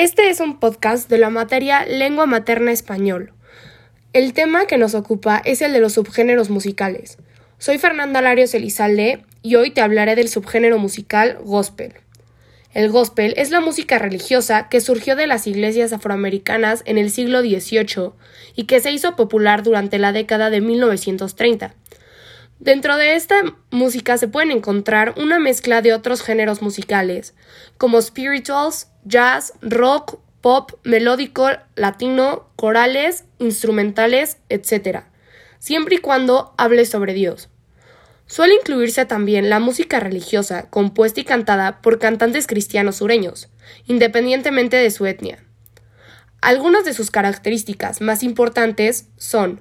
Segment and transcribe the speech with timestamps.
[0.00, 3.34] Este es un podcast de la materia Lengua Materna Español.
[4.14, 7.18] El tema que nos ocupa es el de los subgéneros musicales.
[7.58, 11.92] Soy Fernanda Larios Elizalde y hoy te hablaré del subgénero musical gospel.
[12.72, 17.42] El gospel es la música religiosa que surgió de las iglesias afroamericanas en el siglo
[17.42, 18.12] XVIII
[18.56, 21.74] y que se hizo popular durante la década de 1930.
[22.58, 27.34] Dentro de esta música se pueden encontrar una mezcla de otros géneros musicales,
[27.76, 35.04] como spirituals, jazz, rock, pop, melódico, latino, corales, instrumentales, etc.,
[35.58, 37.48] siempre y cuando hable sobre Dios.
[38.26, 43.48] Suele incluirse también la música religiosa, compuesta y cantada por cantantes cristianos sureños,
[43.86, 45.44] independientemente de su etnia.
[46.40, 49.60] Algunas de sus características más importantes son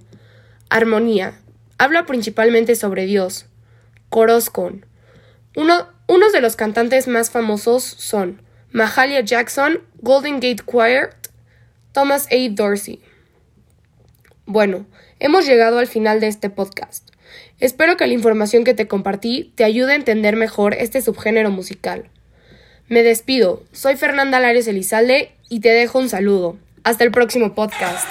[0.69, 1.33] armonía,
[1.77, 3.47] habla principalmente sobre Dios.
[4.09, 4.85] Coros con.
[5.55, 11.09] Uno, unos de los cantantes más famosos son Mahalia Jackson, Golden Gate Choir,
[11.91, 12.49] Thomas A.
[12.51, 12.99] Dorsey.
[14.45, 14.85] Bueno,
[15.19, 17.09] hemos llegado al final de este podcast.
[17.59, 22.09] Espero que la información que te compartí te ayude a entender mejor este subgénero musical.
[22.87, 26.57] Me despido, soy Fernanda Lares Elizalde y te dejo un saludo.
[26.83, 28.07] Hasta el próximo podcast.